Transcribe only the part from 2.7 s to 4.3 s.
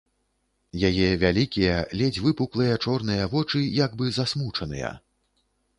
чорныя вочы як бы